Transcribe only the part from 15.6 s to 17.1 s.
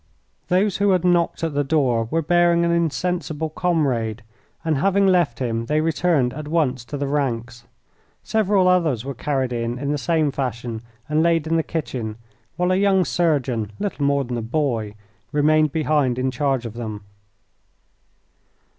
behind in charge of them.